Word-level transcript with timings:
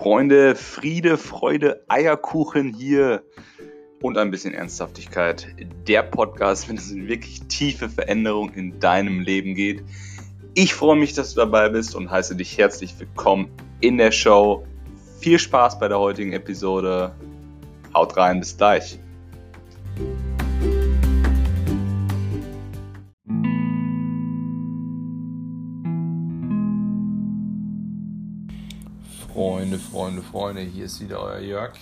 Freunde, 0.00 0.56
Friede, 0.56 1.18
Freude, 1.18 1.84
Eierkuchen 1.88 2.72
hier 2.72 3.22
und 4.00 4.16
ein 4.16 4.30
bisschen 4.30 4.54
Ernsthaftigkeit. 4.54 5.48
Der 5.86 6.02
Podcast, 6.02 6.70
wenn 6.70 6.78
es 6.78 6.90
in 6.90 7.06
wirklich 7.06 7.42
tiefe 7.48 7.90
Veränderungen 7.90 8.54
in 8.54 8.80
deinem 8.80 9.20
Leben 9.20 9.54
geht. 9.54 9.82
Ich 10.54 10.72
freue 10.72 10.96
mich, 10.96 11.12
dass 11.12 11.34
du 11.34 11.40
dabei 11.40 11.68
bist 11.68 11.94
und 11.94 12.10
heiße 12.10 12.34
dich 12.34 12.56
herzlich 12.56 12.98
willkommen 12.98 13.50
in 13.82 13.98
der 13.98 14.10
Show. 14.10 14.66
Viel 15.18 15.38
Spaß 15.38 15.78
bei 15.78 15.88
der 15.88 15.98
heutigen 15.98 16.32
Episode. 16.32 17.14
Haut 17.92 18.16
rein, 18.16 18.40
bis 18.40 18.56
gleich. 18.56 18.98
Freunde, 29.70 29.78
Freunde, 29.78 30.22
Freunde, 30.22 30.62
hier 30.62 30.86
ist 30.86 31.00
wieder 31.00 31.22
euer 31.22 31.38
Jörg. 31.38 31.72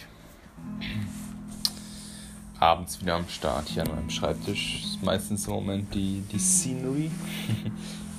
Abends 2.59 3.01
wieder 3.01 3.14
am 3.14 3.27
Start 3.28 3.66
hier 3.69 3.83
an 3.83 3.95
meinem 3.95 4.11
Schreibtisch. 4.11 4.83
Ist 4.84 5.02
meistens 5.02 5.47
im 5.47 5.55
Moment 5.55 5.95
die, 5.95 6.23
die 6.30 6.38
Scenery, 6.38 7.11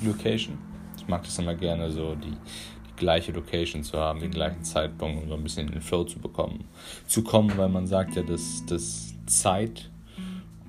die 0.02 0.08
Location. 0.08 0.58
Ich 0.98 1.08
mag 1.08 1.24
das 1.24 1.38
immer 1.38 1.54
gerne, 1.54 1.92
so 1.92 2.16
die, 2.16 2.32
die 2.32 2.96
gleiche 2.96 3.32
Location 3.32 3.84
zu 3.84 4.00
haben, 4.00 4.22
den 4.22 4.32
gleichen 4.32 4.64
Zeitpunkt, 4.64 5.22
um 5.22 5.30
so 5.30 5.36
ein 5.36 5.44
bisschen 5.44 5.68
in 5.68 5.74
den 5.74 5.82
Flow 5.84 6.04
zu 6.04 6.18
bekommen. 6.18 6.64
Zu 7.06 7.24
kommen, 7.24 7.56
weil 7.56 7.70
man 7.70 7.86
sagt 7.86 8.16
ja, 8.16 8.24
dass, 8.24 8.66
dass 8.66 9.14
Zeit 9.28 9.92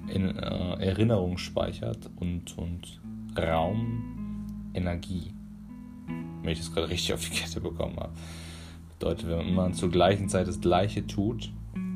in 0.09 0.37
äh, 0.37 0.75
Erinnerung 0.85 1.39
speichert 1.39 2.11
und, 2.17 2.59
und 2.59 3.01
Raum 3.39 4.71
Energie. 4.75 5.33
Wenn 6.43 6.53
ich 6.53 6.59
das 6.59 6.71
gerade 6.71 6.91
richtig 6.91 7.15
auf 7.15 7.27
die 7.27 7.35
Kette 7.35 7.63
bekommen 7.63 7.97
habe. 7.97 8.13
Bedeutet, 9.01 9.31
wenn 9.31 9.55
man 9.55 9.73
zur 9.73 9.91
gleichen 9.91 10.29
Zeit 10.29 10.47
das 10.47 10.61
Gleiche 10.61 11.07
tut, 11.07 11.51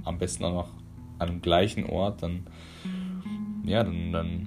am 0.05 0.17
besten 0.17 0.43
auch 0.45 0.55
noch 0.55 0.69
an 1.19 1.29
dem 1.29 1.43
gleichen 1.43 1.85
Ort, 1.85 2.23
dann, 2.23 2.47
ja, 3.67 3.85
dann, 3.85 4.11
dann 4.11 4.47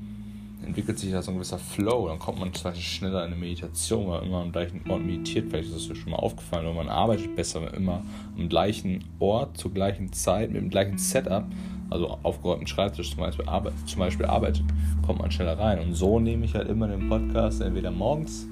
entwickelt 0.65 0.97
sich 0.97 1.11
da 1.11 1.21
so 1.21 1.29
ein 1.29 1.35
gewisser 1.35 1.59
Flow. 1.59 2.07
Dann 2.07 2.17
kommt 2.17 2.39
man 2.39 2.51
zum 2.55 2.71
Beispiel 2.71 2.83
schneller 2.83 3.23
in 3.25 3.31
eine 3.31 3.39
Meditation, 3.39 4.07
weil 4.07 4.21
man 4.21 4.27
immer 4.27 4.41
am 4.41 4.51
gleichen 4.51 4.89
Ort 4.89 5.03
meditiert. 5.03 5.51
Vielleicht 5.51 5.69
ist 5.69 5.87
das 5.87 5.97
schon 5.99 6.09
mal 6.09 6.17
aufgefallen, 6.17 6.65
oder 6.65 6.73
man 6.73 6.89
arbeitet 6.89 7.35
besser, 7.35 7.61
wenn 7.61 7.75
immer 7.75 8.01
am 8.35 8.49
gleichen 8.49 9.03
Ort, 9.19 9.55
zur 9.55 9.71
gleichen 9.71 10.11
Zeit, 10.11 10.49
mit 10.49 10.59
dem 10.59 10.71
gleichen 10.71 10.97
Setup, 10.97 11.45
also 11.91 12.17
aufgeräumten 12.23 12.65
Schreibtisch 12.65 13.11
zum 13.11 13.19
Beispiel, 13.19 13.45
arbeit, 13.45 13.73
zum 13.85 13.99
Beispiel 13.99 14.25
arbeitet, 14.25 14.63
kommt 15.05 15.19
man 15.19 15.29
schneller 15.29 15.59
rein. 15.59 15.79
Und 15.79 15.93
so 15.93 16.19
nehme 16.19 16.43
ich 16.45 16.55
halt 16.55 16.69
immer 16.69 16.87
den 16.87 17.07
Podcast 17.07 17.61
entweder 17.61 17.91
morgens, 17.91 18.47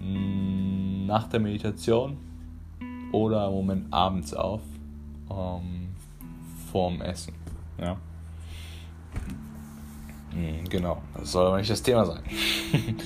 mm, 0.00 1.06
nach 1.06 1.28
der 1.28 1.40
Meditation 1.40 2.27
oder 3.12 3.46
im 3.48 3.54
Moment 3.54 3.92
abends 3.92 4.34
auf 4.34 4.60
ähm, 5.30 5.88
vorm 6.70 7.00
Essen. 7.00 7.34
Ja. 7.80 7.96
Hm, 10.32 10.68
genau, 10.68 11.02
das 11.14 11.32
soll 11.32 11.46
aber 11.46 11.58
nicht 11.58 11.70
das 11.70 11.82
Thema 11.82 12.04
sein. 12.04 12.22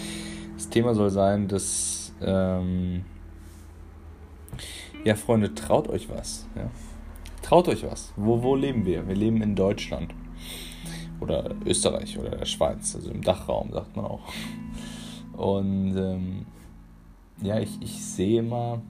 das 0.57 0.69
Thema 0.69 0.95
soll 0.95 1.11
sein, 1.11 1.49
dass 1.49 2.13
ähm, 2.21 3.05
ja, 5.05 5.17
Freunde, 5.17 5.55
traut 5.55 5.89
euch 5.89 6.09
was. 6.09 6.47
Ja? 6.55 6.71
Traut 7.43 7.69
euch 7.69 7.83
was. 7.85 8.13
Wo, 8.17 8.43
wo 8.43 8.55
leben 8.55 8.87
wir? 8.87 9.09
Wir 9.09 9.17
leben 9.17 9.43
in 9.43 9.57
Deutschland. 9.57 10.15
Oder 11.21 11.55
Österreich 11.65 12.19
oder 12.19 12.31
der 12.31 12.47
Schweiz, 12.47 12.95
also 12.95 13.11
im 13.11 13.23
Dachraum, 13.23 13.73
sagt 13.73 13.97
man 13.97 14.05
auch. 14.05 14.21
Und 15.33 15.97
ähm, 15.97 16.47
ja, 17.43 17.59
ich, 17.59 17.81
ich 17.81 18.05
sehe 18.05 18.41
immer, 18.41 18.81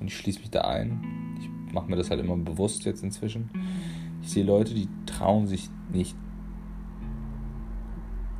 und 0.00 0.06
ich 0.06 0.16
schließe 0.16 0.40
mich 0.40 0.50
da 0.50 0.62
ein. 0.62 1.36
Ich 1.40 1.74
mache 1.74 1.88
mir 1.88 1.96
das 1.96 2.10
halt 2.10 2.20
immer 2.20 2.36
bewusst 2.36 2.84
jetzt 2.84 3.02
inzwischen. 3.02 3.50
Ich 4.22 4.30
sehe 4.30 4.44
Leute, 4.44 4.74
die 4.74 4.88
trauen 5.06 5.46
sich 5.46 5.68
nicht, 5.92 6.16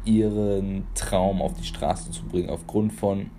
ihren 0.04 0.84
Traum 0.94 1.40
auf 1.40 1.54
die 1.54 1.64
Straße 1.64 2.10
zu 2.10 2.24
bringen, 2.24 2.50
aufgrund 2.50 2.92
von 2.92 3.30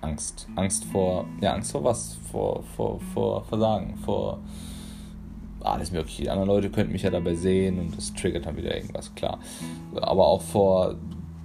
Angst. 0.00 0.48
Angst 0.56 0.84
vor, 0.86 1.26
ja, 1.40 1.52
Angst 1.52 1.72
vor 1.72 1.84
was? 1.84 2.18
Vor, 2.30 2.62
vor, 2.76 3.00
vor 3.12 3.44
Versagen, 3.44 3.96
vor 3.96 4.40
alles 5.60 5.90
Mögliche. 5.90 6.22
Die 6.22 6.30
anderen 6.30 6.48
Leute 6.48 6.70
könnten 6.70 6.92
mich 6.92 7.02
ja 7.02 7.10
dabei 7.10 7.34
sehen 7.34 7.78
und 7.78 7.96
das 7.96 8.12
triggert 8.14 8.46
dann 8.46 8.56
wieder 8.56 8.74
irgendwas, 8.74 9.14
klar. 9.14 9.38
Aber 9.94 10.26
auch 10.26 10.42
vor 10.42 10.96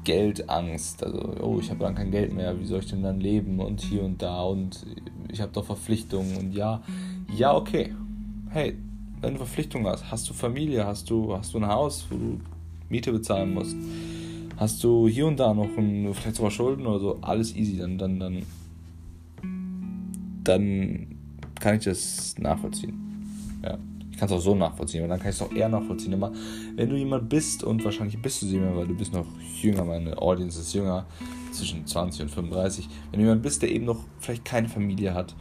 Geldangst. 0.04 1.04
Also, 1.04 1.36
oh, 1.42 1.60
ich 1.60 1.70
habe 1.70 1.80
dann 1.80 1.96
kein 1.96 2.12
Geld 2.12 2.34
mehr, 2.34 2.60
wie 2.60 2.66
soll 2.66 2.80
ich 2.80 2.88
denn 2.88 3.04
dann 3.04 3.20
leben? 3.20 3.60
Und 3.60 3.82
hier 3.82 4.04
und 4.04 4.22
da. 4.22 4.44
Und 4.44 4.86
ich 5.30 5.42
habe 5.42 5.52
doch 5.52 5.66
Verpflichtungen. 5.66 6.38
Und 6.38 6.54
ja, 6.54 6.82
ja, 7.36 7.56
okay. 7.56 7.94
Hey, 8.50 8.78
wenn 9.22 9.34
du 9.34 9.38
Verpflichtungen 9.38 9.88
hast, 9.88 10.10
hast 10.12 10.30
du 10.30 10.34
Familie, 10.34 10.86
hast 10.86 11.10
du, 11.10 11.36
hast 11.36 11.54
du 11.54 11.60
ein 11.60 11.68
Haus, 11.68 12.06
wo 12.10 12.16
du 12.16 12.40
Miete 12.90 13.12
bezahlen 13.12 13.54
musst, 13.54 13.76
hast 14.58 14.84
du 14.84 15.08
hier 15.08 15.28
und 15.28 15.40
da 15.40 15.54
noch 15.54 15.78
ein, 15.78 16.14
vielleicht 16.14 16.36
sogar 16.36 16.52
Schulden 16.52 16.86
oder 16.86 17.00
so, 17.00 17.18
alles 17.22 17.56
easy, 17.56 17.78
dann, 17.78 17.98
dann, 17.98 18.20
dann, 18.20 18.44
dann 20.44 21.08
kann 21.60 21.78
ich 21.78 21.86
das 21.86 22.36
nachvollziehen. 22.38 23.00
Ja 23.64 23.78
kann 24.22 24.30
es 24.30 24.36
auch 24.36 24.42
so 24.42 24.54
nachvollziehen, 24.54 25.02
aber 25.02 25.10
dann 25.10 25.20
kann 25.20 25.32
ich 25.32 25.36
es 25.36 25.42
auch 25.42 25.52
eher 25.52 25.68
nachvollziehen. 25.68 26.14
Aber 26.14 26.32
wenn 26.76 26.90
du 26.90 26.96
jemand 26.96 27.28
bist, 27.28 27.64
und 27.64 27.84
wahrscheinlich 27.84 28.22
bist 28.22 28.44
du 28.44 28.46
sie 28.46 28.60
mehr, 28.60 28.76
weil 28.76 28.86
du 28.86 28.94
bist 28.94 29.12
noch 29.14 29.26
jünger, 29.60 29.84
meine 29.84 30.16
Audience 30.22 30.62
ist 30.62 30.76
jünger, 30.76 31.08
zwischen 31.52 31.88
20 31.88 32.22
und 32.22 32.30
35, 32.30 32.88
wenn 33.10 33.20
du 33.20 33.26
jemand 33.26 33.42
bist, 33.42 33.64
der 33.64 33.72
eben 33.72 33.86
noch 33.86 34.06
vielleicht 34.20 34.46
keine 34.46 34.70
Familie 34.70 35.16
hat, 35.16 35.36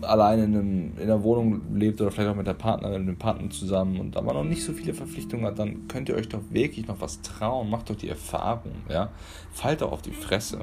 alleine 0.00 0.42
in, 0.42 0.56
einem, 0.56 0.92
in 0.96 1.02
einer 1.04 1.22
Wohnung 1.22 1.76
lebt 1.76 2.00
oder 2.00 2.10
vielleicht 2.10 2.30
auch 2.30 2.34
mit 2.34 2.48
der 2.48 2.54
Partnerin, 2.54 3.04
mit 3.04 3.14
dem 3.14 3.18
Partner 3.18 3.48
zusammen 3.50 4.00
und 4.00 4.16
aber 4.16 4.34
noch 4.34 4.42
nicht 4.42 4.64
so 4.64 4.72
viele 4.72 4.92
Verpflichtungen 4.92 5.46
hat, 5.46 5.60
dann 5.60 5.86
könnt 5.86 6.08
ihr 6.08 6.16
euch 6.16 6.28
doch 6.28 6.42
wirklich 6.50 6.88
noch 6.88 7.00
was 7.00 7.22
trauen. 7.22 7.70
Macht 7.70 7.90
doch 7.90 7.96
die 7.96 8.08
Erfahrung, 8.08 8.72
ja. 8.88 9.12
Fallt 9.52 9.82
doch 9.82 9.92
auf 9.92 10.02
die 10.02 10.10
Fresse. 10.10 10.62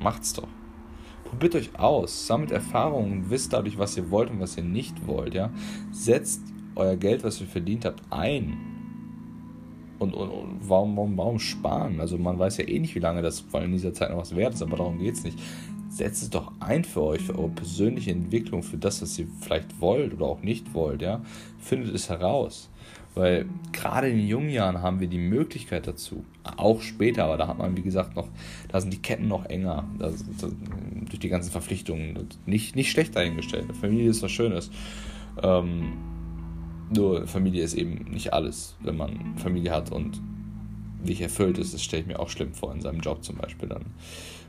Macht's 0.00 0.32
doch. 0.32 0.48
Probiert 1.24 1.56
euch 1.56 1.78
aus, 1.78 2.26
sammelt 2.26 2.52
Erfahrungen, 2.52 3.28
wisst 3.28 3.52
dadurch, 3.52 3.78
was 3.78 3.98
ihr 3.98 4.10
wollt 4.10 4.30
und 4.30 4.40
was 4.40 4.56
ihr 4.56 4.64
nicht 4.64 5.06
wollt, 5.06 5.34
ja. 5.34 5.50
Setzt 5.92 6.40
euer 6.80 6.96
Geld, 6.96 7.24
was 7.24 7.40
ihr 7.40 7.46
verdient 7.46 7.84
habt, 7.84 8.02
ein. 8.10 8.56
Und, 9.98 10.14
und, 10.14 10.30
und 10.30 10.60
warum, 10.62 10.96
warum, 10.96 11.16
warum 11.18 11.38
sparen? 11.38 12.00
Also 12.00 12.16
man 12.16 12.38
weiß 12.38 12.56
ja 12.56 12.66
eh 12.66 12.78
nicht, 12.78 12.94
wie 12.94 13.00
lange 13.00 13.20
das 13.22 13.40
vor 13.40 13.62
in 13.62 13.72
dieser 13.72 13.92
Zeit 13.92 14.10
noch 14.10 14.18
was 14.18 14.34
wert 14.34 14.54
ist, 14.54 14.62
aber 14.62 14.78
darum 14.78 14.98
geht 14.98 15.14
es 15.14 15.24
nicht. 15.24 15.38
Setzt 15.90 16.22
es 16.22 16.30
doch 16.30 16.52
ein 16.60 16.84
für 16.84 17.02
euch, 17.02 17.20
für 17.20 17.38
eure 17.38 17.50
persönliche 17.50 18.10
Entwicklung, 18.10 18.62
für 18.62 18.78
das, 18.78 19.02
was 19.02 19.18
ihr 19.18 19.26
vielleicht 19.40 19.80
wollt 19.80 20.14
oder 20.14 20.26
auch 20.26 20.42
nicht 20.42 20.72
wollt, 20.72 21.02
ja. 21.02 21.20
Findet 21.58 21.94
es 21.94 22.08
heraus. 22.08 22.70
Weil 23.14 23.46
gerade 23.72 24.08
in 24.08 24.18
den 24.18 24.26
jungen 24.28 24.50
Jahren 24.50 24.82
haben 24.82 25.00
wir 25.00 25.08
die 25.08 25.18
Möglichkeit 25.18 25.86
dazu. 25.86 26.24
Auch 26.44 26.80
später, 26.80 27.24
aber 27.24 27.36
da 27.36 27.48
hat 27.48 27.58
man, 27.58 27.76
wie 27.76 27.82
gesagt, 27.82 28.14
noch, 28.14 28.28
da 28.68 28.80
sind 28.80 28.92
die 28.92 29.02
Ketten 29.02 29.26
noch 29.26 29.46
enger. 29.46 29.84
Das, 29.98 30.24
das, 30.40 30.52
durch 31.08 31.18
die 31.18 31.28
ganzen 31.28 31.50
Verpflichtungen. 31.50 32.28
Nicht, 32.46 32.76
nicht 32.76 32.90
schlecht 32.90 33.16
dahingestellt. 33.16 33.66
Familie 33.78 34.10
ist 34.10 34.22
was 34.22 34.30
Schönes. 34.30 34.70
Ähm, 35.42 35.92
nur 36.90 37.26
Familie 37.26 37.62
ist 37.62 37.74
eben 37.74 38.10
nicht 38.10 38.32
alles, 38.32 38.76
wenn 38.82 38.96
man 38.96 39.36
Familie 39.36 39.72
hat 39.72 39.92
und 39.92 40.20
nicht 41.04 41.20
erfüllt 41.20 41.58
ist. 41.58 41.72
Das 41.74 41.82
stelle 41.82 42.02
ich 42.02 42.08
mir 42.08 42.18
auch 42.18 42.28
schlimm 42.28 42.52
vor 42.52 42.72
in 42.72 42.80
seinem 42.80 43.00
Job 43.00 43.24
zum 43.24 43.36
Beispiel. 43.36 43.68
Dann 43.68 43.86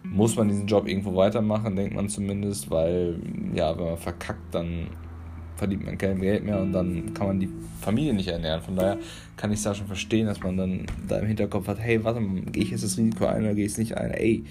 muss 0.03 0.35
man 0.35 0.47
diesen 0.47 0.68
Job 0.68 0.88
irgendwo 0.88 1.16
weitermachen, 1.16 1.75
denkt 1.75 1.96
man 1.96 2.09
zumindest, 2.09 2.69
weil 2.69 3.19
ja, 3.53 3.78
wenn 3.78 3.85
man 3.85 3.97
verkackt, 3.97 4.53
dann 4.53 4.88
verdient 5.56 5.85
man 5.85 5.97
kein 5.97 6.19
Geld 6.19 6.44
mehr 6.44 6.59
und 6.59 6.72
dann 6.74 7.13
kann 7.13 7.28
man 7.28 7.40
die 7.40 7.50
Familie 7.81 8.13
nicht 8.13 8.28
ernähren. 8.28 8.62
Von 8.62 8.75
daher 8.75 8.97
kann 9.38 9.51
ich 9.51 9.57
es 9.57 9.63
da 9.63 9.75
schon 9.75 9.85
verstehen, 9.85 10.25
dass 10.25 10.41
man 10.41 10.57
dann 10.57 10.85
da 11.07 11.19
im 11.19 11.28
Hinterkopf 11.28 11.68
hat, 11.68 11.80
hey, 11.80 12.03
warte 12.03 12.19
mal, 12.19 12.41
gehe 12.41 12.63
ich 12.63 12.72
jetzt 12.72 12.84
das 12.84 12.97
Risiko 12.97 13.25
ein 13.25 13.44
oder 13.44 13.53
gehe 13.53 13.66
ich 13.66 13.74
es 13.74 13.78
nicht 13.78 13.96
ein? 13.96 14.12
Ey, 14.12 14.44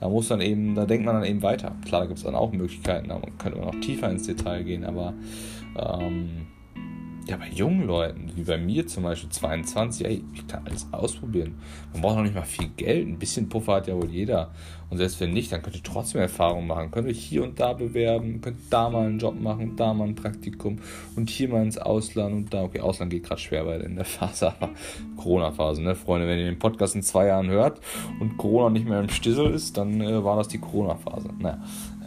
da 0.00 0.08
muss 0.08 0.28
dann 0.28 0.40
eben, 0.40 0.74
da 0.74 0.84
denkt 0.84 1.06
man 1.06 1.14
dann 1.14 1.24
eben 1.24 1.42
weiter. 1.42 1.76
Klar, 1.84 2.02
da 2.02 2.06
gibt 2.06 2.18
es 2.18 2.24
dann 2.24 2.34
auch 2.34 2.52
Möglichkeiten, 2.52 3.08
da 3.08 3.20
könnte 3.38 3.58
man 3.58 3.68
auch 3.68 3.80
tiefer 3.80 4.10
ins 4.10 4.26
Detail 4.26 4.64
gehen, 4.64 4.84
aber 4.84 5.14
ähm, 5.78 6.46
ja, 7.28 7.36
bei 7.36 7.48
jungen 7.48 7.86
Leuten, 7.86 8.30
wie 8.36 8.42
bei 8.42 8.56
mir 8.56 8.86
zum 8.86 9.02
Beispiel 9.02 9.30
22, 9.30 10.06
ey, 10.06 10.24
ich 10.32 10.46
kann 10.46 10.64
alles 10.64 10.86
ausprobieren. 10.92 11.56
Man 11.92 12.02
braucht 12.02 12.16
noch 12.16 12.22
nicht 12.22 12.36
mal 12.36 12.42
viel 12.42 12.68
Geld. 12.76 13.08
Ein 13.08 13.18
bisschen 13.18 13.48
Puffer 13.48 13.74
hat 13.74 13.88
ja 13.88 13.94
wohl 13.94 14.08
jeder. 14.08 14.52
Und 14.90 14.98
selbst 14.98 15.20
wenn 15.20 15.32
nicht, 15.32 15.50
dann 15.50 15.60
könnt 15.60 15.74
ihr 15.74 15.82
trotzdem 15.82 16.20
Erfahrungen 16.20 16.68
machen. 16.68 16.92
Könnt 16.92 17.08
euch 17.08 17.18
hier 17.18 17.42
und 17.42 17.58
da 17.58 17.72
bewerben, 17.72 18.40
könnt 18.40 18.58
da 18.70 18.88
mal 18.88 19.06
einen 19.06 19.18
Job 19.18 19.40
machen, 19.40 19.74
da 19.74 19.92
mal 19.92 20.06
ein 20.06 20.14
Praktikum 20.14 20.78
und 21.16 21.28
hier 21.28 21.48
mal 21.48 21.64
ins 21.64 21.78
Ausland 21.78 22.34
und 22.34 22.54
da. 22.54 22.62
Okay, 22.62 22.78
Ausland 22.78 23.10
geht 23.10 23.24
gerade 23.24 23.40
schwer 23.40 23.66
weil 23.66 23.80
in 23.80 23.96
der 23.96 24.04
Phase, 24.04 24.48
aber 24.48 24.70
Corona-Phase, 25.16 25.82
ne, 25.82 25.96
Freunde? 25.96 26.28
Wenn 26.28 26.38
ihr 26.38 26.44
den 26.44 26.60
Podcast 26.60 26.94
in 26.94 27.02
zwei 27.02 27.26
Jahren 27.26 27.48
hört 27.48 27.80
und 28.20 28.36
Corona 28.36 28.70
nicht 28.70 28.86
mehr 28.86 29.00
im 29.00 29.08
Stissel 29.08 29.50
ist, 29.50 29.76
dann 29.76 30.00
äh, 30.00 30.22
war 30.22 30.36
das 30.36 30.46
die 30.46 30.58
Corona-Phase. 30.58 31.30
Naja. 31.40 31.58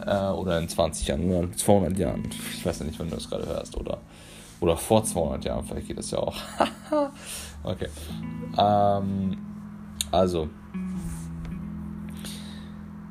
Äh, 0.06 0.34
oder 0.34 0.60
in 0.60 0.70
20 0.70 1.08
Jahren 1.08 1.30
oder 1.30 1.42
in 1.42 1.54
200 1.54 1.98
Jahren. 1.98 2.24
Ich 2.54 2.66
weiß 2.66 2.80
ja 2.80 2.86
nicht, 2.86 2.98
wann 3.00 3.10
du 3.10 3.16
das 3.16 3.30
gerade 3.30 3.46
hörst, 3.46 3.76
oder? 3.76 4.00
Oder 4.62 4.76
vor 4.76 5.04
200 5.04 5.46
Jahren, 5.46 5.66
vielleicht 5.66 5.88
geht 5.88 5.98
das 5.98 6.12
ja 6.12 6.20
auch. 6.20 6.36
okay. 7.64 7.88
Ähm, 8.58 9.38
also. 10.12 10.50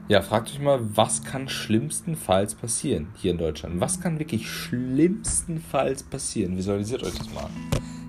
Ja, 0.09 0.23
fragt 0.23 0.50
euch 0.50 0.61
mal, 0.61 0.81
was 0.97 1.23
kann 1.23 1.49
schlimmstenfalls 1.49 2.55
passieren 2.55 3.09
hier 3.15 3.33
in 3.33 3.39
Deutschland? 3.39 3.81
Was 3.81 4.00
kann 4.00 4.19
wirklich 4.19 4.50
schlimmstenfalls 4.50 6.03
passieren? 6.03 6.56
Visualisiert 6.56 7.03
euch 7.03 7.15
das 7.15 7.31
mal. 7.33 7.49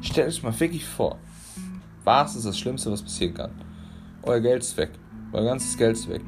Stellt 0.02 0.30
euch 0.30 0.44
mal 0.44 0.58
wirklich 0.58 0.86
vor, 0.86 1.18
was 2.06 2.36
ist 2.36 2.46
das 2.46 2.58
Schlimmste, 2.58 2.92
was 2.92 3.02
passieren 3.02 3.34
kann? 3.34 3.52
Euer 4.24 4.40
Geld 4.40 4.64
ist 4.64 4.78
weg. 4.78 4.92
Euer 5.34 5.44
ganzes 5.44 5.78
Geld 5.78 5.98
ist 5.98 6.10
weg. 6.10 6.22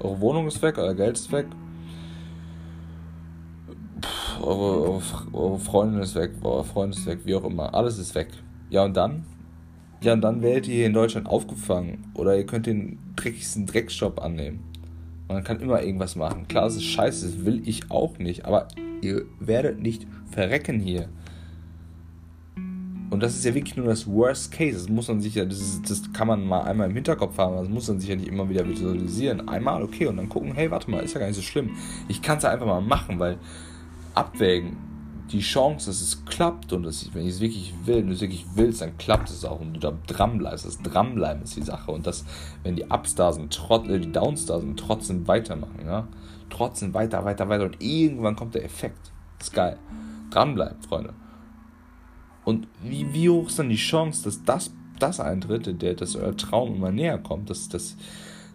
Eure 0.00 0.20
Wohnung 0.20 0.46
ist 0.48 0.60
weg, 0.62 0.78
euer 0.78 0.94
Geld 0.94 1.16
ist 1.16 1.30
weg. 1.30 1.46
Eure, 4.40 5.02
eure, 5.32 5.58
Freundin 5.58 6.00
ist 6.00 6.14
weg, 6.14 6.32
euer 6.42 6.64
Freund 6.64 6.94
ist 6.94 7.06
weg, 7.06 7.20
wie 7.24 7.34
auch 7.34 7.44
immer. 7.44 7.74
Alles 7.74 7.98
ist 7.98 8.14
weg. 8.14 8.28
Ja, 8.70 8.84
und 8.84 8.96
dann? 8.96 9.24
Ja, 10.02 10.14
und 10.14 10.20
dann 10.20 10.42
werdet 10.42 10.68
ihr 10.68 10.74
hier 10.74 10.86
in 10.86 10.92
Deutschland 10.92 11.26
aufgefangen. 11.26 12.10
Oder 12.14 12.36
ihr 12.36 12.46
könnt 12.46 12.66
den 12.66 12.98
dreckigsten 13.16 13.66
Drecksjob 13.66 14.20
annehmen. 14.20 14.60
Man 15.28 15.44
kann 15.44 15.60
immer 15.60 15.82
irgendwas 15.82 16.16
machen. 16.16 16.48
Klar, 16.48 16.64
das 16.64 16.76
ist 16.76 16.84
scheiße, 16.84 17.26
das 17.26 17.44
will 17.44 17.62
ich 17.64 17.90
auch 17.90 18.18
nicht. 18.18 18.44
Aber 18.44 18.68
ihr 19.00 19.24
werdet 19.40 19.80
nicht 19.80 20.06
verrecken 20.30 20.80
hier. 20.80 21.08
Und 23.12 23.22
das 23.22 23.34
ist 23.34 23.44
ja 23.44 23.54
wirklich 23.54 23.76
nur 23.76 23.86
das 23.86 24.06
Worst 24.06 24.52
Case. 24.52 24.78
Das 24.78 24.88
muss 24.88 25.08
man 25.08 25.20
sich 25.20 25.34
ja, 25.34 25.44
das, 25.44 25.60
ist, 25.60 25.90
das 25.90 26.12
kann 26.14 26.28
man 26.28 26.46
mal 26.46 26.62
einmal 26.62 26.88
im 26.88 26.94
Hinterkopf 26.94 27.36
haben, 27.36 27.56
das 27.56 27.68
muss 27.68 27.86
man 27.86 28.00
sich 28.00 28.08
ja 28.08 28.16
nicht 28.16 28.26
immer 28.28 28.48
wieder 28.48 28.66
visualisieren. 28.66 29.46
Einmal, 29.48 29.82
okay, 29.82 30.06
und 30.06 30.16
dann 30.16 30.30
gucken, 30.30 30.54
hey, 30.54 30.70
warte 30.70 30.90
mal, 30.90 31.00
ist 31.00 31.12
ja 31.12 31.20
gar 31.20 31.26
nicht 31.26 31.36
so 31.36 31.42
schlimm. 31.42 31.72
Ich 32.08 32.22
kann 32.22 32.38
es 32.38 32.44
ja 32.44 32.50
einfach 32.50 32.64
mal 32.64 32.80
machen, 32.80 33.18
weil 33.18 33.36
abwägen, 34.14 34.76
die 35.30 35.40
Chance, 35.40 35.86
dass 35.86 36.00
es 36.00 36.24
klappt 36.24 36.72
und 36.72 36.82
dass 36.82 37.02
ich, 37.02 37.14
wenn 37.14 37.22
ich 37.22 37.34
es 37.34 37.40
wirklich 37.40 37.72
will, 37.84 37.96
wenn 37.96 38.08
du 38.08 38.12
es 38.12 38.20
wirklich 38.20 38.44
willst, 38.54 38.82
dann 38.82 38.96
klappt 38.98 39.30
es 39.30 39.44
auch 39.44 39.60
und 39.60 39.74
du 39.74 39.80
da 39.80 39.92
dran. 40.06 40.38
Das 40.38 40.78
Dranbleiben 40.82 41.42
ist 41.42 41.56
die 41.56 41.62
Sache. 41.62 41.90
Und 41.90 42.06
das, 42.06 42.24
wenn 42.62 42.76
die 42.76 42.84
Ups 42.84 43.14
da 43.14 43.32
sind, 43.32 43.52
trot, 43.52 43.88
äh, 43.88 43.98
die 43.98 44.12
Downs 44.12 44.46
da 44.46 44.60
sind, 44.60 44.78
trotzdem 44.78 45.26
weitermachen, 45.26 45.80
ja. 45.84 46.08
Trotzdem 46.50 46.92
weiter, 46.92 47.24
weiter, 47.24 47.48
weiter 47.48 47.64
und 47.64 47.82
irgendwann 47.82 48.36
kommt 48.36 48.54
der 48.54 48.64
Effekt. 48.64 49.10
Das 49.38 49.48
ist 49.48 49.54
geil. 49.54 49.78
Dranbleiben, 50.30 50.82
Freunde. 50.82 51.14
Und 52.44 52.68
wie, 52.82 53.12
wie 53.14 53.30
hoch 53.30 53.46
ist 53.46 53.58
dann 53.58 53.70
die 53.70 53.76
Chance, 53.76 54.24
dass 54.24 54.44
das, 54.44 54.72
das 54.98 55.20
eintritt, 55.20 55.80
der, 55.80 55.94
dass 55.94 56.16
euer 56.16 56.36
Traum 56.36 56.74
immer 56.74 56.90
näher 56.90 57.18
kommt, 57.18 57.48
dass, 57.48 57.68
dass, 57.68 57.96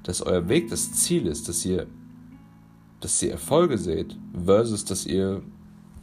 dass 0.03 0.21
euer 0.21 0.47
Weg 0.49 0.69
das 0.69 0.91
Ziel 0.91 1.25
ist, 1.25 1.47
dass 1.49 1.65
ihr, 1.65 1.87
dass 2.99 3.21
ihr 3.21 3.31
Erfolge 3.31 3.77
seht, 3.77 4.17
versus 4.45 4.85
dass 4.85 5.05
ihr 5.05 5.41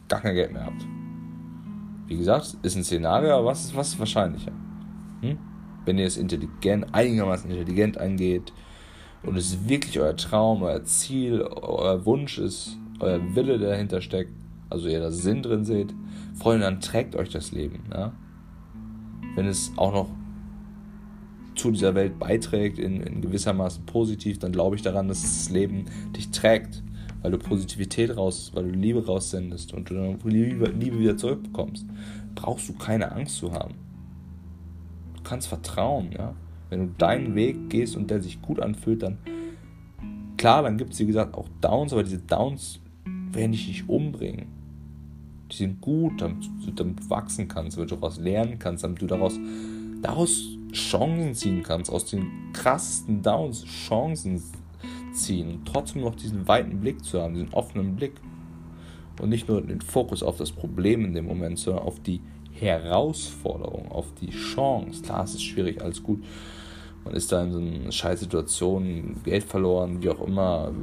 gar 0.07 0.21
kein 0.21 0.35
Geld 0.35 0.53
mehr 0.53 0.65
habt. 0.65 0.85
Wie 2.07 2.17
gesagt, 2.17 2.57
ist 2.61 2.75
ein 2.75 2.83
Szenario, 2.83 3.35
aber 3.37 3.47
was 3.47 3.65
ist, 3.65 3.75
was 3.75 3.89
ist 3.89 3.99
wahrscheinlicher? 3.99 4.51
Hm? 5.21 5.37
Wenn 5.85 5.97
ihr 5.97 6.05
es 6.05 6.17
intelligent, 6.17 6.93
einigermaßen 6.93 7.49
intelligent 7.49 7.97
angeht 7.97 8.53
und 9.23 9.37
es 9.37 9.67
wirklich 9.67 9.99
euer 9.99 10.15
Traum, 10.15 10.63
euer 10.63 10.83
Ziel, 10.83 11.41
euer 11.41 12.05
Wunsch 12.05 12.37
ist, 12.37 12.77
euer 12.99 13.19
Wille 13.35 13.57
dahinter 13.57 14.01
steckt, 14.01 14.31
also 14.69 14.87
ihr 14.87 14.99
da 14.99 15.11
Sinn 15.11 15.41
drin 15.41 15.65
seht, 15.65 15.93
Freunde, 16.35 16.65
dann 16.65 16.79
trägt 16.79 17.15
euch 17.15 17.29
das 17.29 17.51
Leben. 17.51 17.83
Ja? 17.91 18.13
Wenn 19.35 19.47
es 19.47 19.71
auch 19.77 19.91
noch 19.91 20.09
zu 21.65 21.71
dieser 21.71 21.95
Welt 21.95 22.19
beiträgt, 22.19 22.77
in, 22.79 23.01
in 23.01 23.21
gewissermaßen 23.21 23.85
positiv, 23.85 24.39
dann 24.39 24.51
glaube 24.51 24.75
ich 24.75 24.81
daran, 24.81 25.07
dass 25.07 25.21
das 25.21 25.49
Leben 25.49 25.85
dich 26.15 26.29
trägt, 26.29 26.83
weil 27.21 27.31
du 27.31 27.37
Positivität 27.37 28.15
raus, 28.15 28.51
weil 28.53 28.65
du 28.65 28.71
Liebe 28.71 29.05
raussendest 29.05 29.73
und 29.73 29.89
du 29.89 29.95
dann 29.95 30.19
Liebe, 30.23 30.67
Liebe 30.67 30.99
wieder 30.99 31.17
zurückbekommst. 31.17 31.85
Brauchst 32.35 32.69
du 32.69 32.73
keine 32.73 33.11
Angst 33.11 33.37
zu 33.37 33.51
haben. 33.51 33.75
Du 35.17 35.23
kannst 35.23 35.47
vertrauen, 35.47 36.11
ja. 36.11 36.35
Wenn 36.69 36.87
du 36.87 36.93
deinen 36.97 37.35
Weg 37.35 37.69
gehst 37.69 37.95
und 37.95 38.09
der 38.09 38.21
sich 38.21 38.41
gut 38.41 38.59
anfühlt, 38.59 39.03
dann 39.03 39.17
klar, 40.37 40.63
dann 40.63 40.77
gibt 40.77 40.93
es 40.93 40.99
wie 40.99 41.05
gesagt 41.05 41.35
auch 41.35 41.47
Downs, 41.61 41.93
aber 41.93 42.03
diese 42.03 42.19
Downs 42.19 42.79
werden 43.31 43.51
dich 43.51 43.67
nicht 43.67 43.89
umbringen 43.89 44.55
die 45.51 45.55
sind 45.57 45.81
gut, 45.81 46.21
damit 46.21 46.45
du 46.65 46.71
damit 46.71 47.09
wachsen 47.09 47.47
kannst, 47.47 47.77
damit 47.77 47.91
du 47.91 47.95
daraus 47.95 48.19
lernen 48.19 48.57
kannst, 48.59 48.83
damit 48.83 49.01
du 49.01 49.07
daraus, 49.07 49.39
daraus 50.05 50.43
Chancen 50.71 51.33
ziehen 51.33 51.63
kannst, 51.63 51.89
aus 51.89 52.05
den 52.05 52.51
krassesten 52.53 53.21
Downs 53.21 53.65
Chancen 53.65 54.41
ziehen 55.13 55.49
und 55.49 55.65
trotzdem 55.65 56.01
noch 56.01 56.15
diesen 56.15 56.47
weiten 56.47 56.79
Blick 56.79 57.03
zu 57.03 57.21
haben, 57.21 57.33
diesen 57.33 57.53
offenen 57.53 57.95
Blick. 57.95 58.13
Und 59.21 59.29
nicht 59.29 59.47
nur 59.47 59.61
den 59.61 59.81
Fokus 59.81 60.21
auf 60.21 60.37
das 60.37 60.51
Problem 60.51 61.05
in 61.05 61.13
dem 61.13 61.25
Moment, 61.25 61.57
sondern 61.57 61.83
auf 61.83 62.01
die 62.01 62.21
Herausforderung, 62.51 63.89
auf 63.89 64.13
die 64.15 64.29
Chance. 64.29 65.01
Klar, 65.01 65.23
es 65.23 65.35
ist 65.35 65.43
schwierig, 65.43 65.81
alles 65.81 66.03
gut. 66.03 66.21
Man 67.05 67.13
ist 67.13 67.31
da 67.31 67.43
in 67.43 67.51
so 67.51 67.59
einer 67.59 67.91
Scheißsituation, 67.91 69.21
Geld 69.23 69.43
verloren, 69.43 70.03
wie 70.03 70.09
auch 70.09 70.25
immer, 70.25 70.73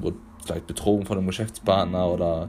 wurde 0.00 0.16
vielleicht 0.44 0.66
betrogen 0.66 1.04
von 1.04 1.18
einem 1.18 1.26
Geschäftspartner 1.26 2.08
oder 2.08 2.48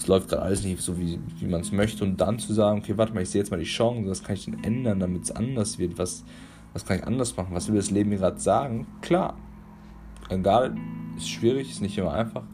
es 0.00 0.06
läuft 0.06 0.30
gerade 0.30 0.40
alles 0.40 0.64
nicht 0.64 0.80
so, 0.80 0.98
wie, 0.98 1.20
wie 1.40 1.46
man 1.46 1.60
es 1.60 1.72
möchte. 1.72 2.04
Und 2.04 2.18
dann 2.22 2.38
zu 2.38 2.54
sagen, 2.54 2.78
okay, 2.78 2.96
warte 2.96 3.12
mal, 3.12 3.22
ich 3.22 3.28
sehe 3.28 3.42
jetzt 3.42 3.50
mal 3.50 3.60
die 3.60 3.66
Chance, 3.66 4.08
was 4.08 4.22
kann 4.22 4.34
ich 4.34 4.46
denn 4.46 4.64
ändern, 4.64 4.98
damit 4.98 5.24
es 5.24 5.30
anders 5.30 5.78
wird? 5.78 5.98
Was, 5.98 6.24
was 6.72 6.86
kann 6.86 6.98
ich 6.98 7.06
anders 7.06 7.36
machen? 7.36 7.48
Was 7.50 7.68
will 7.68 7.76
das 7.76 7.90
Leben 7.90 8.08
mir 8.08 8.16
gerade 8.16 8.40
sagen? 8.40 8.86
Klar, 9.02 9.36
egal, 10.30 10.74
ist 11.18 11.28
schwierig, 11.28 11.70
ist 11.70 11.82
nicht 11.82 11.98
immer 11.98 12.14
einfach. 12.14 12.44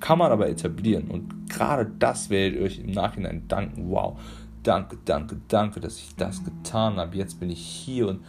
Kann 0.00 0.18
man 0.18 0.32
aber 0.32 0.48
etablieren. 0.48 1.06
Und 1.08 1.48
gerade 1.48 1.88
das 2.00 2.30
werdet 2.30 2.58
ihr 2.58 2.66
euch 2.66 2.80
im 2.80 2.90
Nachhinein 2.90 3.46
danken. 3.46 3.88
Wow, 3.88 4.18
danke, 4.64 4.98
danke, 5.04 5.40
danke, 5.46 5.78
dass 5.78 5.98
ich 5.98 6.16
das 6.16 6.42
getan 6.42 6.96
habe. 6.96 7.16
Jetzt 7.16 7.38
bin 7.38 7.50
ich 7.50 7.60
hier 7.60 8.08
und 8.08 8.24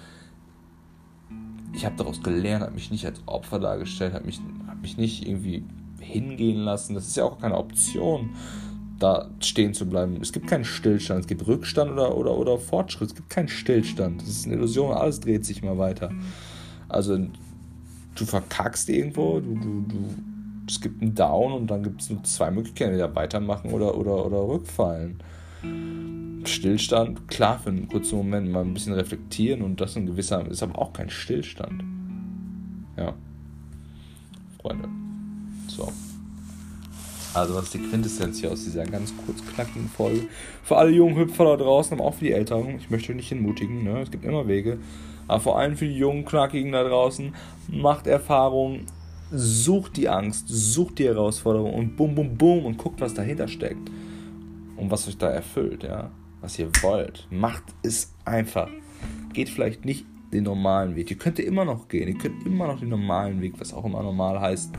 ich 1.74 1.86
habe 1.86 1.96
daraus 1.96 2.22
gelernt, 2.22 2.64
habe 2.64 2.76
mich 2.76 2.92
nicht 2.92 3.08
als 3.08 3.20
Opfer 3.26 3.58
dargestellt, 3.58 4.14
habe 4.14 4.28
mich, 4.28 4.40
hab 4.68 4.80
mich 4.80 4.96
nicht 4.96 5.28
irgendwie 5.28 5.64
hingehen 6.04 6.60
lassen. 6.60 6.94
Das 6.96 7.08
ist 7.08 7.18
ja 7.18 7.24
auch 7.24 7.40
keine 7.40 7.58
Option, 7.58 8.32
da 9.00 9.30
stehen 9.40 9.74
zu 9.74 9.88
bleiben. 9.88 10.18
Es 10.22 10.32
gibt 10.32 10.48
keinen 10.48 10.66
Stillstand, 10.66 11.22
es 11.22 11.28
gibt 11.28 11.48
Rückstand 11.48 11.92
oder, 11.92 12.16
oder, 12.16 12.38
oder 12.38 12.58
Fortschritt. 12.58 13.10
Es 13.10 13.16
gibt 13.16 13.30
keinen 13.30 13.48
Stillstand. 13.48 14.22
Das 14.22 14.30
ist 14.30 14.46
eine 14.46 14.56
Illusion, 14.56 14.94
alles 14.94 15.20
dreht 15.20 15.46
sich 15.46 15.64
mal 15.64 15.78
weiter. 15.78 16.12
Also 16.90 17.18
du 18.16 18.26
verkackst 18.26 18.90
irgendwo, 18.90 19.40
du, 19.40 19.56
du, 19.56 19.82
du, 19.88 20.14
es 20.68 20.80
gibt 20.80 21.02
einen 21.02 21.16
Down 21.16 21.54
und 21.54 21.68
dann 21.68 21.84
gibt 21.84 22.02
es 22.02 22.10
nur 22.10 22.24
zwei 22.24 22.52
Möglichkeiten, 22.52 22.92
entweder 22.92 23.16
weitermachen 23.16 23.72
oder, 23.72 23.98
oder, 23.98 24.26
oder 24.26 24.48
rückfallen. 24.48 25.22
Stillstand, 26.46 27.28
klar, 27.28 27.60
für 27.60 27.70
einen 27.70 27.88
kurzen 27.88 28.18
Moment 28.18 28.52
mal 28.52 28.64
ein 28.64 28.74
bisschen 28.74 28.94
reflektieren 28.94 29.62
und 29.62 29.80
das 29.80 29.96
ein 29.96 30.06
gewisser, 30.06 30.46
ist 30.48 30.64
aber 30.64 30.78
auch 30.80 30.94
kein 30.94 31.10
Stillstand. 31.10 31.84
Ja. 32.98 33.14
Freunde. 34.62 35.02
So. 35.75 35.92
Also, 37.34 37.56
was 37.56 37.63
ist 37.63 37.74
die 37.74 37.80
Quintessenz 37.80 38.39
hier 38.39 38.51
aus 38.51 38.63
dieser 38.63 38.86
ganz 38.86 39.12
kurz 39.25 39.44
knackigen 39.44 39.89
Folge? 39.89 40.27
Für 40.63 40.77
alle 40.77 40.92
jungen 40.92 41.15
Hüpfer 41.18 41.46
da 41.46 41.58
draußen, 41.58 41.98
aber 41.98 42.08
auch 42.08 42.13
für 42.13 42.25
die 42.25 42.32
Älteren. 42.32 42.77
Ich 42.77 42.92
möchte 42.92 43.15
nicht 43.15 43.32
entmutigen, 43.32 43.84
ne? 43.84 44.01
es 44.01 44.12
gibt 44.12 44.24
immer 44.24 44.48
Wege. 44.48 44.77
Aber 45.27 45.39
vor 45.39 45.58
allem 45.58 45.75
für 45.75 45.86
die 45.86 45.98
jungen 45.98 46.25
Knackigen 46.25 46.74
da 46.74 46.84
draußen, 46.84 47.34
macht 47.70 48.06
Erfahrung, 48.06 48.82
sucht 49.32 49.98
die 49.98 50.10
Angst, 50.10 50.46
sucht 50.48 51.00
die 51.00 51.06
Herausforderung 51.06 51.74
und 51.74 51.96
bum, 51.96 52.13
bum, 52.13 52.38
bum 52.38 52.65
und 52.65 52.77
guckt, 52.77 53.01
was 53.01 53.15
dahinter 53.15 53.48
steckt. 53.48 53.89
Und 54.75 54.92
was 54.92 55.08
euch 55.08 55.18
da 55.18 55.30
erfüllt, 55.30 55.84
ja. 55.84 56.12
Was 56.42 56.60
ihr 56.60 56.70
wollt. 56.82 57.25
Macht 57.32 57.63
es 57.84 58.13
einfach. 58.25 58.70
Geht 59.34 59.50
vielleicht 59.50 59.86
nicht 59.86 60.06
den 60.34 60.44
normalen 60.44 60.96
Weg. 60.96 61.10
Ihr 61.10 61.18
könnt 61.18 61.39
immer 61.39 61.63
noch 61.63 61.88
gehen. 61.88 62.08
Ihr 62.10 62.18
könnt 62.18 62.46
immer 62.46 62.68
noch 62.68 62.80
den 62.80 62.89
normalen 62.89 63.42
Weg, 63.42 63.53
was 63.60 63.74
auch 63.74 63.86
immer 63.86 64.03
normal 64.03 64.39
heißt, 64.39 64.74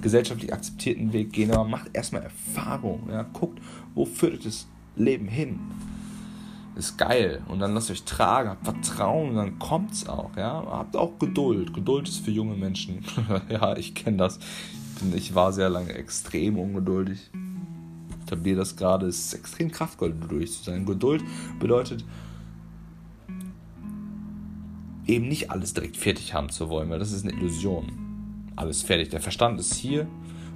gesellschaftlich 0.00 0.52
akzeptierten 0.52 1.12
Weg 1.12 1.32
gehen, 1.32 1.52
aber 1.52 1.64
macht 1.64 1.90
erstmal 1.92 2.22
Erfahrung. 2.22 3.08
Ja? 3.10 3.22
Guckt, 3.22 3.60
wo 3.94 4.04
führt 4.04 4.44
das 4.44 4.66
Leben 4.96 5.28
hin. 5.28 5.58
Ist 6.74 6.96
geil. 6.96 7.42
Und 7.48 7.60
dann 7.60 7.74
lasst 7.74 7.90
euch 7.90 8.04
tragen, 8.04 8.48
habt 8.48 8.64
Vertrauen 8.64 9.34
dann 9.36 9.58
kommt's 9.58 10.08
auch. 10.08 10.36
Ja? 10.36 10.64
Habt 10.70 10.96
auch 10.96 11.18
Geduld. 11.18 11.74
Geduld 11.74 12.08
ist 12.08 12.24
für 12.24 12.30
junge 12.30 12.56
Menschen. 12.56 13.04
ja, 13.48 13.76
ich 13.76 13.94
kenne 13.94 14.16
das. 14.16 14.38
Ich 15.14 15.34
war 15.34 15.52
sehr 15.52 15.68
lange 15.68 15.92
extrem 15.92 16.58
ungeduldig. 16.58 17.30
Ich 18.10 18.22
etabliere 18.22 18.58
das 18.58 18.76
gerade. 18.76 19.06
Es 19.06 19.26
ist 19.26 19.34
extrem 19.34 19.70
kraftvoll, 19.70 20.12
geduldig 20.12 20.52
zu 20.52 20.64
sein. 20.64 20.86
Geduld 20.86 21.22
bedeutet, 21.58 22.04
eben 25.06 25.28
nicht 25.28 25.50
alles 25.50 25.74
direkt 25.74 25.96
fertig 25.96 26.32
haben 26.32 26.48
zu 26.48 26.68
wollen, 26.68 26.88
weil 26.88 26.98
das 26.98 27.12
ist 27.12 27.24
eine 27.24 27.32
Illusion 27.34 28.01
alles 28.56 28.82
fertig. 28.82 29.08
Der 29.10 29.20
Verstand 29.20 29.58
ist 29.60 29.74
hier 29.74 30.06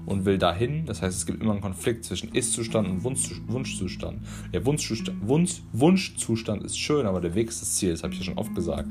und 0.06 0.24
will 0.24 0.38
dahin. 0.38 0.86
Das 0.86 1.02
heißt, 1.02 1.16
es 1.16 1.26
gibt 1.26 1.42
immer 1.42 1.52
einen 1.52 1.60
Konflikt 1.60 2.04
zwischen 2.04 2.32
Ist-Zustand 2.32 2.88
und 2.88 3.04
Wunschzustand. 3.04 4.20
Der 4.52 4.64
Wunschzustand, 4.64 5.28
Wunsch, 5.28 5.62
Wunschzustand 5.72 6.62
ist 6.62 6.78
schön, 6.78 7.06
aber 7.06 7.20
der 7.20 7.34
Weg 7.34 7.48
ist 7.48 7.62
das 7.62 7.74
Ziel. 7.76 7.90
Das 7.90 8.02
habe 8.02 8.12
ich 8.12 8.20
ja 8.20 8.24
schon 8.24 8.38
oft 8.38 8.54
gesagt. 8.54 8.88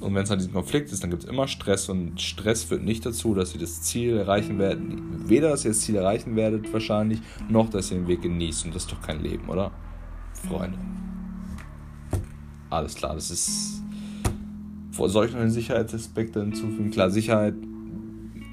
Und 0.00 0.14
wenn 0.14 0.22
es 0.22 0.30
an 0.30 0.38
diesem 0.38 0.54
Konflikt 0.54 0.90
ist, 0.92 1.02
dann 1.02 1.10
gibt 1.10 1.24
es 1.24 1.28
immer 1.28 1.46
Stress 1.46 1.90
und 1.90 2.20
Stress 2.20 2.64
führt 2.64 2.82
nicht 2.82 3.04
dazu, 3.04 3.34
dass 3.34 3.54
ihr 3.54 3.60
das 3.60 3.82
Ziel 3.82 4.16
erreichen 4.16 4.58
werdet. 4.58 4.82
Weder, 5.28 5.50
dass 5.50 5.64
ihr 5.64 5.72
das 5.72 5.80
Ziel 5.80 5.96
erreichen 5.96 6.36
werdet, 6.36 6.72
wahrscheinlich, 6.72 7.20
noch, 7.50 7.68
dass 7.68 7.90
ihr 7.90 7.98
den 7.98 8.08
Weg 8.08 8.22
genießt. 8.22 8.64
Und 8.64 8.74
das 8.74 8.84
ist 8.84 8.92
doch 8.92 9.02
kein 9.02 9.22
Leben, 9.22 9.46
oder? 9.48 9.70
Freunde. 10.48 10.78
Alles 12.70 12.94
klar, 12.94 13.14
das 13.14 13.30
ist 13.30 13.80
soll 15.08 15.26
ich 15.26 15.32
noch 15.32 15.40
einen 15.40 15.50
Sicherheitsaspekt 15.50 16.36
hinzufügen? 16.36 16.90
Klar, 16.90 17.10
Sicherheit. 17.10 17.54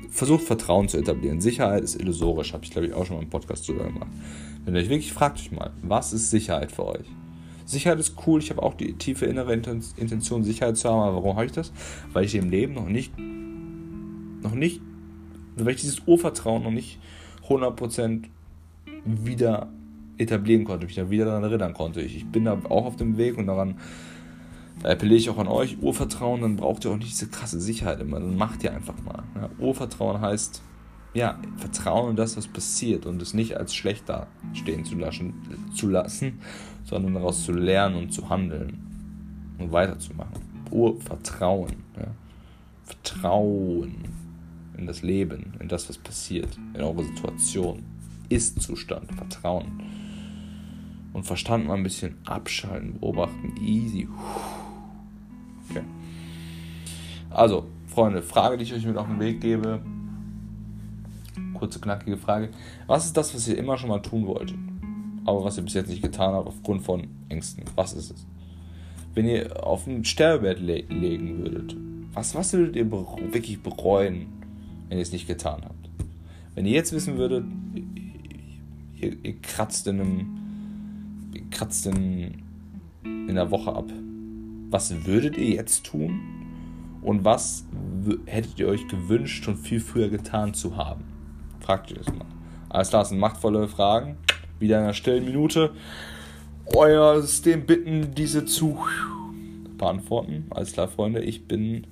Versucht 0.10 0.44
Vertrauen 0.44 0.88
zu 0.88 0.98
etablieren. 0.98 1.42
Sicherheit 1.42 1.84
ist 1.84 2.00
illusorisch, 2.00 2.54
habe 2.54 2.64
ich 2.64 2.72
glaube 2.72 2.88
ich 2.88 2.94
auch 2.94 3.06
schon 3.06 3.18
mal 3.18 3.24
im 3.24 3.30
Podcast 3.30 3.68
drüber 3.68 3.86
gemacht. 3.86 4.10
Wenn 4.66 4.76
ihr 4.76 4.82
euch 4.82 4.90
wirklich 4.90 5.14
fragt 5.14 5.40
euch 5.40 5.52
mal, 5.52 5.72
was 5.82 6.14
ist 6.14 6.30
Sicherheit 6.30 6.72
für 6.72 6.86
euch? 6.86 7.06
Sicherheit 7.66 8.00
ist 8.00 8.16
cool, 8.26 8.40
ich 8.40 8.50
habe 8.50 8.64
auch 8.64 8.74
die 8.74 8.94
tiefe 8.94 9.26
innere 9.26 9.54
Intention, 9.54 10.44
Sicherheit 10.44 10.78
zu 10.78 10.90
haben, 10.90 11.02
aber 11.02 11.18
warum 11.18 11.36
habe 11.36 11.46
ich 11.46 11.52
das? 11.52 11.74
Weil 12.14 12.24
ich 12.24 12.36
im 12.36 12.50
Leben 12.50 12.74
noch 12.74 12.88
nicht, 12.88 13.12
noch 13.18 14.56
nicht, 14.56 14.82
weil 15.58 15.76
ich 15.76 15.82
dieses 15.82 16.02
Urvertrauen 16.06 16.64
noch 16.64 16.72
nicht 16.72 16.98
100% 17.50 18.24
wieder 19.04 19.70
etablieren 20.18 20.64
konnte, 20.64 20.86
mich 20.86 20.96
da 20.96 21.10
wieder 21.10 21.26
daran 21.26 21.44
erinnern 21.44 21.74
konnte. 21.74 22.02
Ich, 22.02 22.16
ich 22.16 22.26
bin 22.26 22.46
da 22.46 22.58
auch 22.70 22.86
auf 22.86 22.96
dem 22.96 23.18
Weg 23.18 23.38
und 23.38 23.48
daran 23.48 23.76
da 24.82 24.90
appelliere 24.90 25.20
ich 25.20 25.30
auch 25.30 25.38
an 25.38 25.48
euch, 25.48 25.82
Urvertrauen, 25.82 26.42
dann 26.42 26.56
braucht 26.56 26.86
ihr 26.86 26.92
auch 26.92 26.98
nicht 26.98 27.12
diese 27.12 27.28
krasse 27.28 27.60
Sicherheit 27.60 28.00
immer, 28.00 28.20
dann 28.20 28.38
macht 28.38 28.64
ihr 28.64 28.74
einfach 28.74 28.96
mal. 29.04 29.24
Ja, 29.36 29.50
Urvertrauen 29.60 30.22
heißt, 30.22 30.62
ja, 31.14 31.40
Vertrauen 31.58 32.12
in 32.12 32.16
das, 32.16 32.38
was 32.38 32.48
passiert 32.48 33.06
und 33.06 33.22
es 33.22 33.34
nicht 33.34 33.58
als 33.58 33.74
schlecht 33.74 34.08
dastehen 34.08 34.86
zu 34.86 34.96
lassen, 34.96 35.34
zu 35.74 35.90
lassen, 35.90 36.40
sondern 36.84 37.16
daraus 37.16 37.44
zu 37.44 37.54
lernen 37.54 37.96
und 37.96 38.14
zu 38.14 38.30
handeln 38.30 38.78
und 39.58 39.72
weiterzumachen. 39.72 40.42
Urvertrauen. 40.70 41.78
Ja. 41.98 42.08
Vertrauen 42.84 43.96
in 44.78 44.86
das 44.86 45.02
Leben, 45.02 45.54
in 45.60 45.68
das, 45.68 45.90
was 45.90 45.98
passiert, 45.98 46.58
in 46.74 46.82
eure 46.82 47.04
Situation. 47.04 47.84
Ist-Zustand, 48.30 49.12
Vertrauen. 49.14 49.82
Und 51.14 51.24
Verstand 51.24 51.66
mal 51.66 51.76
ein 51.76 51.84
bisschen 51.84 52.18
abschalten, 52.26 53.00
beobachten, 53.00 53.56
easy. 53.60 54.08
Okay. 54.08 54.57
Also, 57.38 57.68
Freunde, 57.86 58.24
Frage, 58.24 58.58
die 58.58 58.64
ich 58.64 58.74
euch 58.74 58.88
mit 58.88 58.98
auf 58.98 59.06
den 59.06 59.20
Weg 59.20 59.40
gebe. 59.42 59.80
Kurze, 61.54 61.80
knackige 61.80 62.18
Frage. 62.18 62.50
Was 62.88 63.06
ist 63.06 63.16
das, 63.16 63.36
was 63.36 63.48
ihr 63.48 63.60
immer 63.60 63.78
schon 63.78 63.90
mal 63.90 64.02
tun 64.02 64.26
wolltet? 64.26 64.58
Aber 65.24 65.44
was 65.44 65.56
ihr 65.56 65.64
bis 65.64 65.76
jetzt 65.76 65.90
nicht 65.90 66.02
getan 66.02 66.34
habt, 66.34 66.48
aufgrund 66.48 66.82
von 66.82 67.06
Ängsten? 67.30 67.64
Was 67.76 67.94
ist 67.94 68.10
es? 68.10 68.26
Wenn 69.14 69.28
ihr 69.28 69.64
auf 69.64 69.86
ein 69.86 70.04
Sterbebett 70.04 70.60
le 70.60 70.80
legen 70.90 71.38
würdet, 71.38 71.76
was, 72.12 72.34
was 72.34 72.54
würdet 72.54 72.76
ihr 72.76 72.92
wirklich 72.92 73.62
bereuen, 73.62 74.26
wenn 74.90 74.98
ihr 74.98 75.04
es 75.04 75.12
nicht 75.12 75.28
getan 75.28 75.62
habt? 75.64 75.92
Wenn 76.56 76.66
ihr 76.66 76.74
jetzt 76.74 76.92
wissen 76.92 77.20
würdet, 77.20 77.46
ihr, 78.96 79.16
ihr 79.24 79.38
kratzt 79.44 79.86
in 79.86 80.02
einem, 80.02 81.30
ihr 81.36 81.48
kratzt 81.52 81.86
in, 81.86 82.42
in 83.04 83.36
der 83.36 83.52
Woche 83.52 83.76
ab. 83.76 83.92
Was 84.72 85.06
würdet 85.06 85.38
ihr 85.38 85.50
jetzt 85.50 85.86
tun? 85.86 86.37
Und 87.08 87.24
was 87.24 87.64
hättet 88.26 88.60
ihr 88.60 88.68
euch 88.68 88.86
gewünscht, 88.90 89.46
schon 89.46 89.56
viel 89.56 89.80
früher 89.80 90.10
getan 90.10 90.54
zu 90.54 90.76
haben? 90.76 91.06
Fragt 91.62 91.90
ihr 91.90 91.96
das 91.96 92.08
mal. 92.08 92.26
Alles 92.68 92.90
klar, 92.90 93.04
das 93.04 93.10
sind 93.10 93.20
machtvolle 93.20 93.70
Fragen. 93.70 94.18
Wieder 94.60 94.80
in 94.80 94.84
einer 94.84 94.94
stillen 94.94 95.24
Minute. 95.24 95.72
Euer 96.76 97.22
System 97.22 97.66
bitten, 97.66 98.14
diese 98.14 98.44
zu 98.44 98.78
beantworten. 99.78 100.48
Alles 100.50 100.74
klar, 100.74 100.90
Freunde, 100.90 101.22
ich 101.22 101.48
bin 101.48 101.88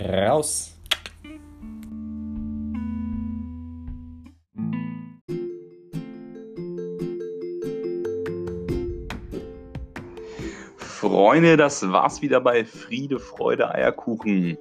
raus. 0.00 0.77
Freunde, 11.00 11.56
das 11.56 11.88
war's 11.92 12.22
wieder 12.22 12.40
bei 12.40 12.64
Friede, 12.64 13.20
Freude, 13.20 13.72
Eierkuchen. 13.72 14.58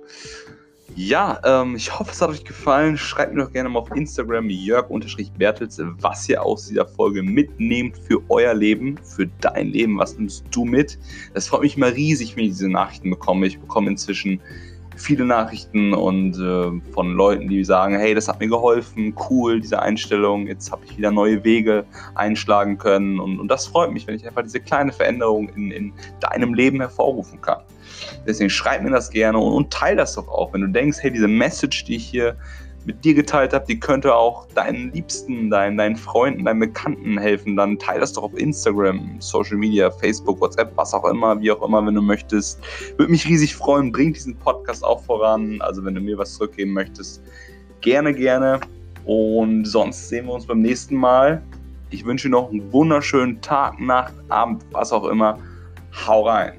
Ja, 0.96 1.42
ähm, 1.44 1.76
ich 1.76 1.98
hoffe, 1.98 2.12
es 2.12 2.22
hat 2.22 2.30
euch 2.30 2.44
gefallen. 2.44 2.96
Schreibt 2.96 3.34
mir 3.34 3.44
doch 3.44 3.52
gerne 3.52 3.70
mal 3.70 3.80
auf 3.80 3.90
Instagram 3.96 4.48
jörg-bertels, 4.48 5.82
was 6.00 6.30
ihr 6.30 6.44
aus 6.44 6.68
dieser 6.68 6.86
Folge 6.86 7.24
mitnehmt 7.24 7.98
für 7.98 8.22
euer 8.30 8.54
Leben, 8.54 9.00
für 9.00 9.26
dein 9.42 9.70
Leben. 9.70 9.98
Was 9.98 10.16
nimmst 10.16 10.46
du 10.52 10.64
mit? 10.64 11.00
Das 11.34 11.48
freut 11.48 11.64
mich 11.64 11.76
mal 11.76 11.90
riesig, 11.90 12.36
wenn 12.36 12.44
ich 12.44 12.52
diese 12.52 12.70
Nachrichten 12.70 13.10
bekomme. 13.10 13.48
Ich 13.48 13.60
bekomme 13.60 13.90
inzwischen 13.90 14.40
viele 14.98 15.26
Nachrichten 15.26 15.94
und 15.94 16.38
äh, 16.38 16.92
von 16.92 17.14
Leuten, 17.14 17.48
die 17.48 17.64
sagen, 17.64 17.98
hey, 17.98 18.14
das 18.14 18.28
hat 18.28 18.40
mir 18.40 18.48
geholfen, 18.48 19.16
cool, 19.30 19.62
diese 19.62 19.82
Einstellung, 19.82 20.48
jetzt 20.48 20.72
habe 20.72 20.84
ich 20.86 20.98
wieder 20.98 21.12
neue 21.12 21.44
Wege 21.44 21.86
einschlagen 22.16 22.78
können 22.78 23.20
und, 23.20 23.40
und 23.40 23.48
das 23.48 23.68
freut 23.68 23.92
mich, 23.94 24.08
wenn 24.08 24.16
ich 24.16 24.28
einfach 24.28 24.44
diese 24.44 24.60
kleine 24.60 24.92
Veränderung 24.92 25.50
in, 25.50 25.72
in 25.72 25.94
deinem 26.20 26.54
Leben 26.54 26.80
hervorrufen 26.80 27.40
kann. 27.42 27.60
Deswegen 28.26 28.50
schreib 28.50 28.84
mir 28.84 28.92
das 28.92 29.10
gerne 29.10 29.38
und, 29.38 29.54
und 29.54 29.72
teile 29.72 29.98
das 29.98 30.16
doch 30.16 30.28
auch, 30.28 30.54
wenn 30.54 30.62
du 30.62 30.68
denkst, 30.68 30.98
hey, 31.02 31.12
diese 31.12 31.28
Message, 31.28 31.86
die 31.86 31.96
ich 31.96 32.06
hier 32.06 32.36
mit 32.88 33.04
dir 33.04 33.14
geteilt 33.14 33.54
habe, 33.54 33.66
die 33.68 33.78
könnte 33.78 34.16
auch 34.16 34.48
deinen 34.56 34.94
Liebsten, 34.94 35.50
deinen, 35.50 35.78
deinen 35.78 35.98
Freunden, 35.98 36.46
deinen 36.46 36.62
Bekannten 36.62 37.18
helfen, 37.18 37.58
dann 37.58 37.78
teile 37.78 38.00
das 38.00 38.14
doch 38.14 38.24
auf 38.24 38.38
Instagram, 38.38 39.18
Social 39.20 39.58
Media, 39.58 39.92
Facebook, 39.92 40.40
WhatsApp, 40.40 40.72
was 40.78 40.94
auch 40.94 41.04
immer, 41.04 41.40
wie 41.42 41.52
auch 41.52 41.62
immer, 41.62 41.86
wenn 41.86 41.96
du 41.96 42.02
möchtest. 42.02 42.62
Würde 42.96 43.12
mich 43.12 43.28
riesig 43.28 43.58
freuen, 43.58 43.92
bring 43.92 44.14
diesen 44.14 44.38
Podcast 44.38 44.86
auch 44.86 45.04
voran. 45.04 45.60
Also 45.60 45.84
wenn 45.84 45.96
du 45.96 46.02
mir 46.02 46.18
was 46.18 46.36
zurückgeben 46.36 46.72
möchtest, 46.72 47.22
gerne, 47.82 48.14
gerne. 48.14 48.62
Und 49.04 49.66
sonst 49.66 50.08
sehen 50.08 50.26
wir 50.26 50.34
uns 50.34 50.46
beim 50.46 50.62
nächsten 50.62 50.96
Mal. 50.96 51.44
Ich 51.90 52.06
wünsche 52.06 52.30
dir 52.30 52.32
noch 52.32 52.50
einen 52.50 52.72
wunderschönen 52.72 53.42
Tag, 53.42 53.82
Nacht, 53.82 54.14
Abend, 54.30 54.64
was 54.72 54.94
auch 54.94 55.06
immer. 55.06 55.38
Hau 56.08 56.26
rein. 56.26 56.54